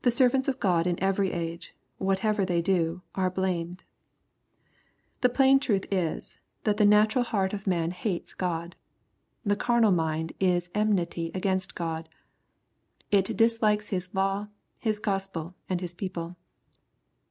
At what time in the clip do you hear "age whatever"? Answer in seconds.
1.30-2.46